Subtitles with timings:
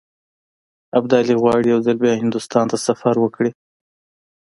[0.97, 3.51] ابدالي غواړي یو ځل بیا هندوستان ته سفر وکړي.